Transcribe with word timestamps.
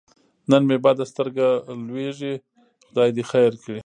نن 0.51 0.61
مې 0.69 0.77
بده 0.85 1.05
سترګه 1.11 1.45
لوېږي 1.87 2.33
خدای 2.87 3.09
دې 3.15 3.23
خیر 3.31 3.53
کړي. 3.63 3.79